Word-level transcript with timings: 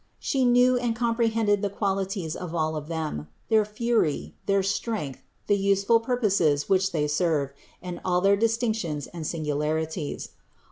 She 0.17 0.45
knew 0.45 0.79
and 0.79 0.95
comprehended 0.95 1.61
the 1.61 1.69
qualities 1.69 2.35
of 2.35 2.55
all 2.55 2.75
of 2.75 2.87
them: 2.87 3.27
their 3.49 3.63
fury, 3.63 4.33
their 4.47 4.63
strength, 4.63 5.21
the 5.45 5.55
useful 5.55 5.99
purposes 5.99 6.67
which 6.67 6.91
they 6.91 7.07
serve, 7.07 7.53
and 7.83 8.01
all 8.03 8.19
their 8.19 8.35
distinctions 8.35 9.05
and 9.05 9.27
singular 9.27 9.79
ities. 9.79 10.29